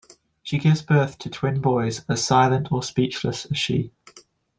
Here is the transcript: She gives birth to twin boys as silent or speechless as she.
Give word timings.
She 0.41 0.57
gives 0.57 0.81
birth 0.81 1.19
to 1.19 1.29
twin 1.29 1.61
boys 1.61 2.03
as 2.09 2.25
silent 2.25 2.71
or 2.71 2.81
speechless 2.81 3.45
as 3.45 3.55
she. 3.59 3.91